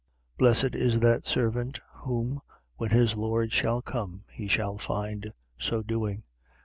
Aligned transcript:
12:43. 0.39 0.39
Blessed 0.39 0.73
is 0.75 0.99
that 0.99 1.27
servant 1.27 1.79
whom, 1.97 2.41
when 2.77 2.89
his 2.89 3.15
lord 3.15 3.53
shall 3.53 3.83
come, 3.83 4.23
he 4.31 4.47
shall 4.47 4.79
find 4.79 5.31
so 5.59 5.83
doing. 5.83 6.23